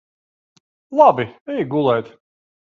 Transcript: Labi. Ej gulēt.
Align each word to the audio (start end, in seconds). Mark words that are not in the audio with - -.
Labi. 1.01 1.27
Ej 1.53 1.69
gulēt. 1.77 2.13